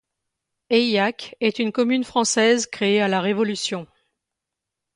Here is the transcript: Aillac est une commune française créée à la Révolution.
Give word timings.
Aillac 0.71 1.35
est 1.41 1.59
une 1.59 1.71
commune 1.71 2.03
française 2.03 2.65
créée 2.65 3.01
à 3.03 3.07
la 3.07 3.21
Révolution. 3.21 3.85